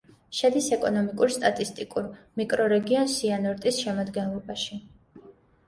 შედის 0.35 0.69
ეკონომიკურ-სტატისტიკურ 0.77 2.09
მიკრორეგიონ 2.41 3.13
სიანორტის 3.19 3.81
შემადგენლობაში. 3.87 4.83